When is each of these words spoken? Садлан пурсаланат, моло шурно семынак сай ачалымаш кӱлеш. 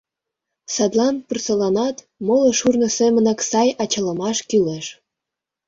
Садлан 0.73 1.15
пурсаланат, 1.25 1.97
моло 2.27 2.49
шурно 2.59 2.87
семынак 2.97 3.39
сай 3.49 3.69
ачалымаш 3.83 4.37
кӱлеш. 4.49 4.85